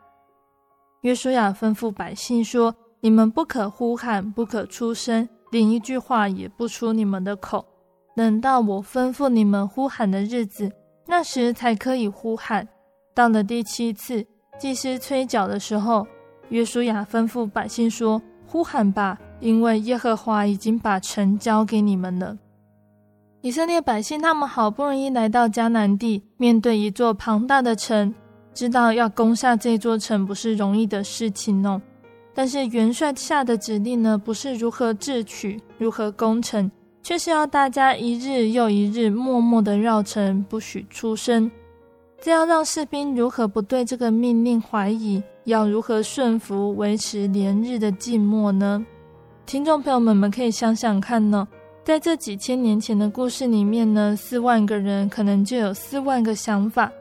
[1.02, 7.66] 约书亚吩咐百姓说：“你们不可呼喊，不可出声，连一句话也不出你们的口。
[8.16, 10.72] 等到我吩咐你们呼喊的日子，
[11.06, 12.66] 那时才可以呼喊。”
[13.14, 14.24] 到了第七次
[14.58, 16.06] 祭司吹角的时候，
[16.48, 22.38] 约书亚吩咐百姓说：“呼喊吧，因为耶和华已经把城交给你们了。”
[23.40, 28.12] 以色列百姓，他们好不容易来到迦南地，面对一座庞大的城，
[28.52, 31.80] 知道要攻下这座城不是容易的事情哦。
[32.34, 36.68] 但是元帅下的指令呢，不是如何智取、如何攻城，
[37.00, 41.48] 却是要大家一日又一日默默地绕城，不许出声。
[42.20, 45.22] 这要让士兵如何不对这个命令怀疑？
[45.44, 48.84] 要如何顺服，维持连日的静默呢？
[49.46, 51.46] 听众朋友们，们可以想想看呢。
[51.88, 56.92] 在这几千年前的故事里面呢，四万个人可能就有四万个想法。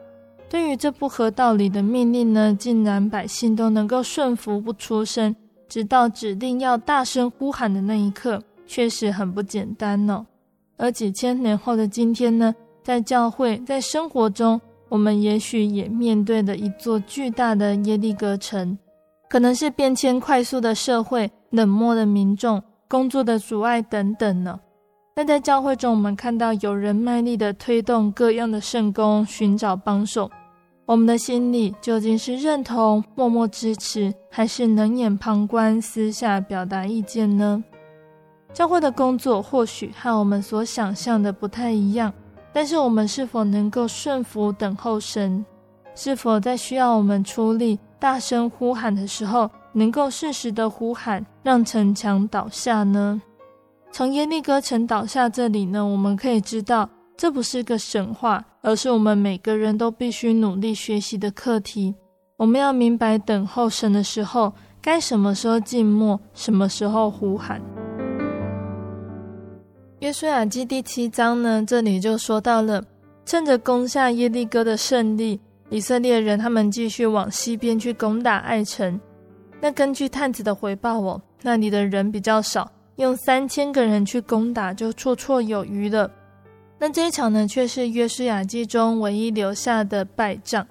[0.48, 5.36] 对于这不合道理的命令呢，竟然百姓都能够顺服不出声，
[5.68, 10.26] 直到指定要大声呼喊的那一刻，确实很不简单呢、
[10.78, 14.58] 而几千年后的今天呢，在教会、在生活中，
[14.88, 18.78] 我们也许也面对了一座巨大的耶利哥城，
[19.28, 24.58] 可能是变迁快速的社会、冷漠的民众、工作的阻碍等等呢。
[25.18, 30.30] 但在教会中，我们看到有人卖力地推动各样的圣工，寻找帮手。
[30.86, 37.64] 我们的心里究竟是认同、默默支持，还是冷眼旁观、私下表达意见呢？
[38.52, 42.14] 教会的工作或许和我们所想象的不太一样，
[42.52, 45.44] 但是我们是否能够顺服等候神？
[45.96, 53.20] 是否在需要我们出力、大声呼喊的时候，能够适时的呼喊，让城墙倒下呢？
[53.98, 61.92] 从耶利哥城倒下这里呢，我们可以知道这不是个神话，而是我们每个人都必须努力学习的课题。
[62.36, 67.60] 我们要明白，等候神的时候，该什么时候静默，什么时候呼喊。
[69.98, 72.80] 约书亚记第七章呢，这里就说到了，
[73.26, 75.40] 趁着攻下耶利哥的胜利，
[75.70, 79.00] 以色列人他们继续往西边去攻打爱城。
[79.60, 86.10] 那根据探子的回报哦，那里的人比较少，用三千个人去攻打就绰绰有余了。
[86.80, 90.66] 那这一场呢，却是约书亚记中唯一留下的败仗，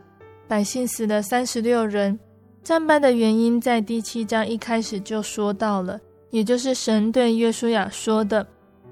[0.48, 2.18] 百姓死了三十六人。
[2.64, 6.00] 战败的原因在第七章一开始就说到了，
[6.30, 8.46] 也就是神对约书亚说的。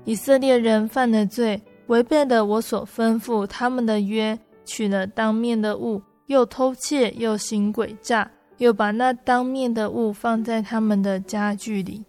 [0.06, 12.06] 以色列人犯了罪，违背了我所吩咐他们的约，取了当面的物，又偷窃，又行诡诈，又把那当面的物放在他们的家具里。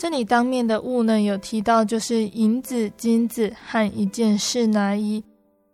[0.00, 5.22] 这里当面的物呢，有提到就是银子、金子和一件士拿衣，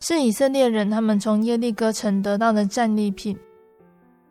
[0.00, 3.38] 是以色列人他们从耶利哥城得到的战利品。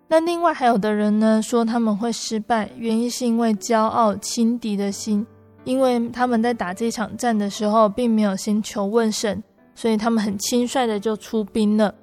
[0.09, 5.25] 那另外还有的人呢，说他们会失败，原因是因为骄傲轻敌的心。
[5.63, 9.41] 因为他们在打这场战的时候，并没有先求问神，
[9.75, 11.95] 所以他们很轻率的就出兵了。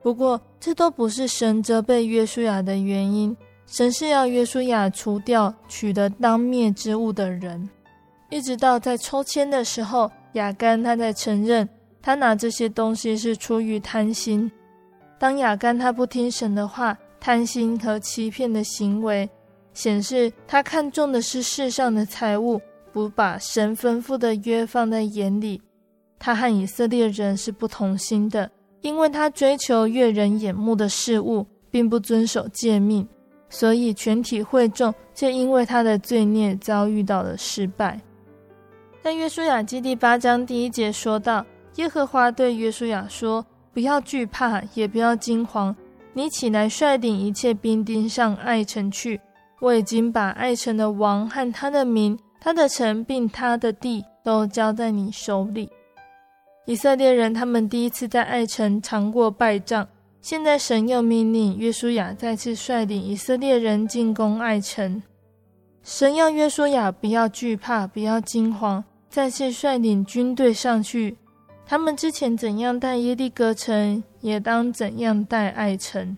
[0.00, 3.36] 不过，这都不是神责备约书亚的原因。
[3.66, 7.68] 神是要约书亚除掉取得当灭之物的人。
[8.30, 11.68] 一直到在抽签的时候，亚干他在承认，
[12.00, 14.50] 他拿这些东西是出于贪心。
[15.18, 19.28] 当亚干他不听神的话，贪心和欺骗的行为，
[19.74, 22.60] 显示他看重的是世上的财物。
[22.92, 25.60] 不把神吩咐的约放在眼里，
[26.18, 28.50] 他和以色列人是不同心的，
[28.80, 33.06] 因为他追求悦人眼目的事物，并不遵守诫命，
[33.48, 38.00] 所以全体会众就因为他的罪孽遭遇到了失败。
[39.02, 41.44] 在约书亚记第八章第一节说到，
[41.76, 45.74] 耶和华对约书亚说：“不要惧怕，也不要惊慌，
[46.12, 49.20] 你起来率领一切兵丁上爱城去，
[49.60, 55.68] 我已经把爱城的王和他的民。”他的城并他的地都交在你手里。
[56.64, 59.88] 以色列人他们第一次在爱城尝过败仗，
[60.28, 65.00] 现在神又命令约书亚再次率领以色列人进攻爱城。
[65.84, 71.16] 神要约书亚不要惧怕，不要惊慌，再次率领军队上去。
[71.64, 76.16] 他们之前怎样待耶利哥城，也当怎样待爱城。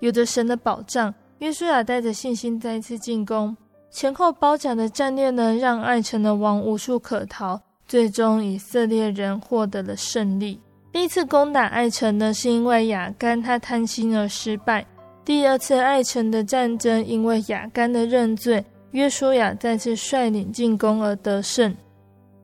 [0.00, 3.56] 有着神的保障，约书亚带着信心再次进攻。
[3.90, 10.60] 前后包夹的战略呢，让爱城的王无处可逃，最终以色列人获得了胜利。
[10.92, 14.82] 第一次攻打艾城呢，是因为亚干他贪心而失败；
[15.24, 21.72] 第二次艾城的战争，因为亚干的认罪，约书亚再次率领进攻而得胜。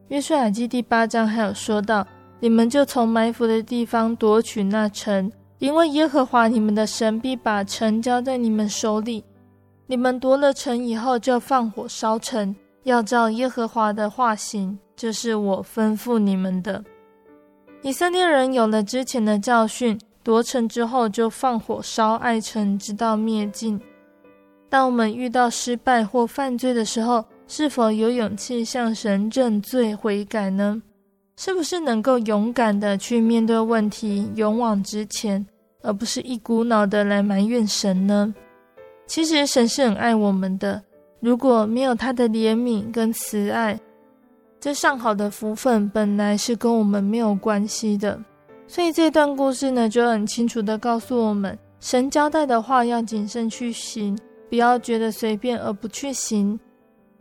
[0.08, 2.06] 约书亚记第八章还有说到：
[2.38, 9.24] 你们就从埋伏的地方夺取那城，因为耶和华你们的神必把城交在你们手里。
[9.88, 16.84] 你们夺了城以后，就放火烧城，要照耶和华的话行，这是我吩咐你们的。
[17.86, 23.80] 以色列人有了之前的教训，夺城之后就放火烧爱城，直到灭尽。
[24.68, 30.82] 当我们遇到失败或犯罪的时候，是否有勇气向神认罪悔改呢？
[31.36, 35.46] 是不是能够勇敢的去面对问题，勇往直前，
[35.82, 38.34] 而不是一股脑的来埋怨神呢？
[39.06, 40.82] 其实神是很爱我们的，
[41.20, 43.78] 如果没有他的怜悯跟慈爱，
[44.58, 48.18] 这上好的福分本来是跟我们没有关系的。
[48.66, 56.58] 所以这段故事呢，就很清楚地告诉我们，神交代的话要谨慎去行，不要觉得随便而不去行。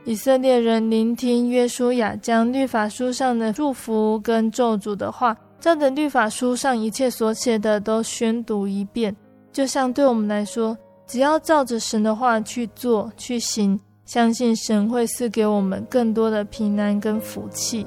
[0.06, 9.16] 以色列人聆听约书亚将律法书上的祝福跟咒诅的话，照着律法书上一切所写的都宣读一遍，
[9.52, 10.78] 就像对我们来说。
[11.08, 17.86] 只要照着神的话去做、去行，相信神会赐给我们更多的平安跟福气。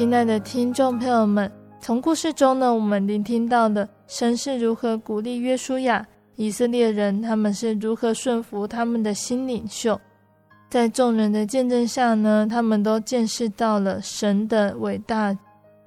[0.00, 6.02] 亲爱的听众朋友们，从故事中呢，我们聆听到的神是如何鼓励约书亚，
[6.36, 10.00] 以色列人他们是如何顺服他们的新领袖，
[10.70, 15.36] 在众人的见证下呢，他们都见识到了神的伟大。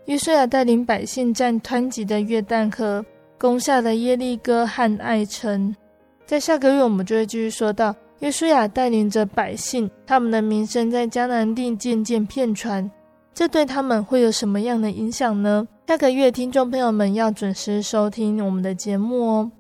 [0.06, 3.04] 约书亚带领百姓占湍急的约旦河，
[3.40, 5.76] 攻下了耶利哥和爱城。
[6.24, 12.88] 在下个月，我们就会继续说到约书亚带领着百姓，他们的名声在迦南地渐渐遍传。
[13.34, 15.68] 这对他们会有什么样的影响呢？
[15.88, 19.52] 下个月，听众朋友们要准时收听我们的节目哦。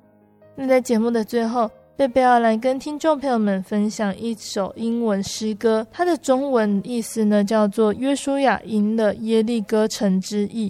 [0.55, 10.69] 那在节目的最后，贝贝要来跟听众朋友们分享一首英文诗歌，它的中文意思呢叫做《约书亚赢了耶利哥城之役》。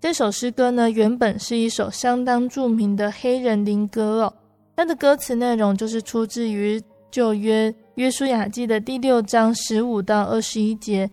[0.00, 4.32] 这首诗歌呢原本是一首相当著名的黑人灵歌哦，
[4.74, 11.10] 它的歌词内容就是出自于旧约约书亚记的第六章十五到二十一节。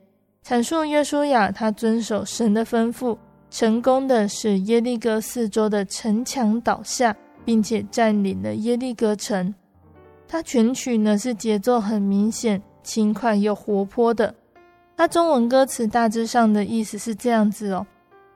[0.47, 3.17] 阐述约书亚他遵守神的吩咐，
[3.49, 9.53] 成功的使耶利哥四周的城墙倒下，并且占领了耶利哥城。
[10.25, 14.33] 他全曲呢是节奏很明显、轻快又活泼的。
[14.95, 17.85] 他中文歌词大致上的意思是这样子哦：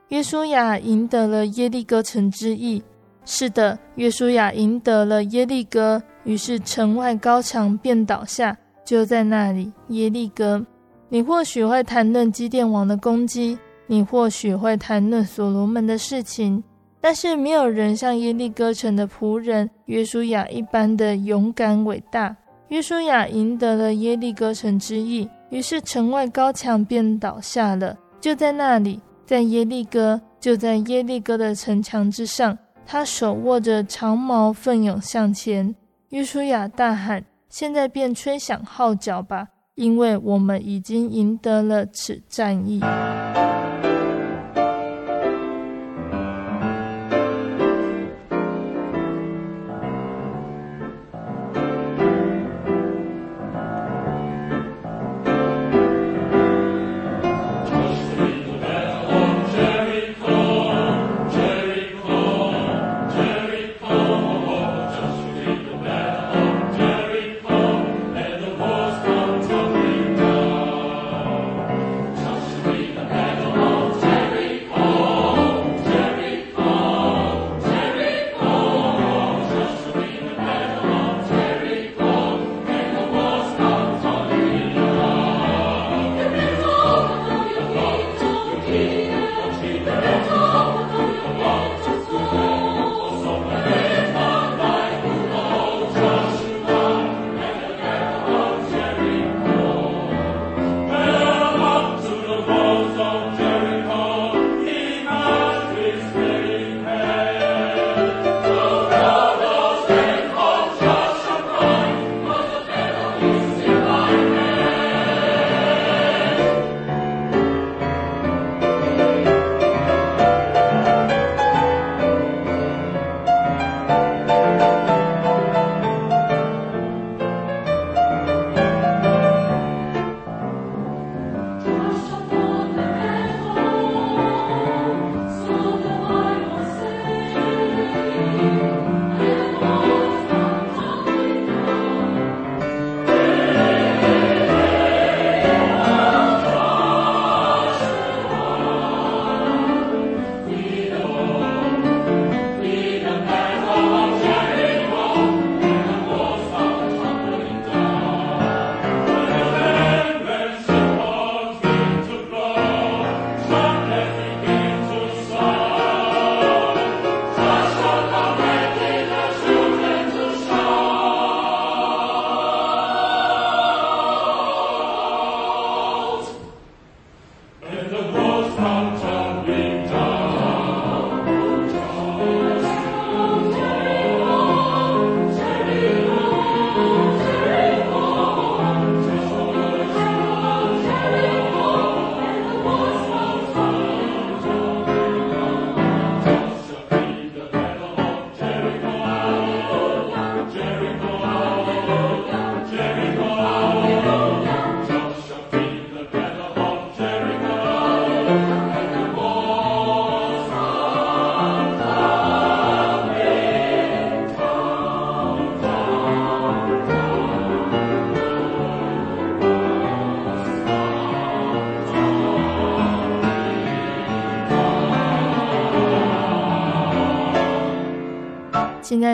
[0.10, 2.84] 约书亚赢得了耶利哥城之役。
[3.24, 10.66] 是的，约书亚赢得了耶利哥，于是城外高墙便倒下，就在那里耶利哥。
[11.14, 16.64] 你或许会谈论基甸王的攻击，你或许会谈论所罗门的事情，
[17.02, 22.34] 但是没有人像耶利哥城的仆人约书亚一般的勇敢伟大。
[22.70, 27.98] 约书亚赢得了耶利哥城之役，于是城外高墙便倒下了。
[28.22, 35.76] 就在那里，在耶利哥，就在耶利哥的城墙之上，他手握着长矛，奋勇向前。
[36.12, 42.80] 约书亚大喊：“现在便吹响号角吧！”因为我们已经赢得了此战役。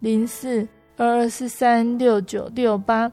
[0.00, 3.12] 零四二二四三六九六八。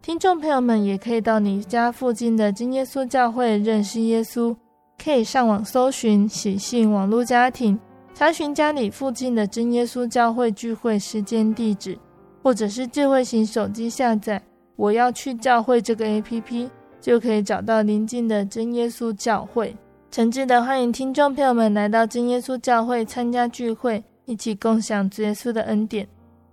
[0.00, 4.54] 听众朋友们也可以到你家附近的真耶稣教会认识耶稣。
[5.02, 7.78] 可以上网搜寻喜信网络家庭，
[8.14, 11.98] 查询家里附近的真耶稣教会聚会时间地址，
[12.42, 14.40] 或者是智慧型手机下载
[14.76, 16.70] “我要去教会”这个 APP，
[17.00, 19.76] 就可以找到邻近的真耶稣教会。
[20.10, 26.06] 诚挚的欢迎听众朋友们来到真耶稣教会参加聚会，一起共享主耶稣的恩典。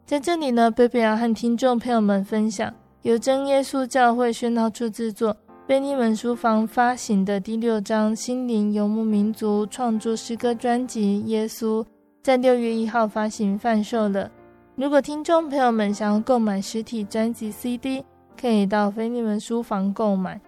[0.05, 5.35] 在这里呢，贝贝要和听众朋友们分享由真耶稣教会宣道处制作。
[5.65, 11.83] 贝尼文书房发行的第六张心灵游牧民族创作诗歌专辑《耶稣》
[12.21, 14.29] 在六月一号发行贩售了。
[14.75, 18.05] 如果听众朋友们想要购买实体专辑 CD，
[18.39, 20.39] 可以到菲尼文书房购买。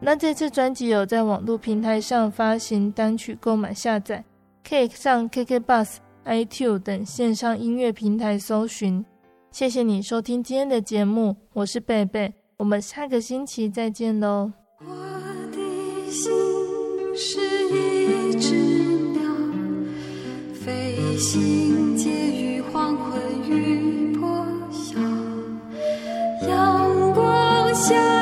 [0.00, 4.24] 那这次专辑有在网络平台上发行单曲购买下载，
[4.66, 9.04] 可以上 KKBus、iTune 等线上音乐平台搜寻。
[9.50, 14.50] 谢谢你收听今天的节目，我是贝贝，我们下个星期再见喽。
[14.80, 14.94] 我
[15.52, 16.32] 的心
[17.14, 18.54] 是一只
[19.12, 19.22] 鸟，
[20.54, 24.98] 飞行介于黄昏与破晓，
[26.48, 28.21] 阳光下。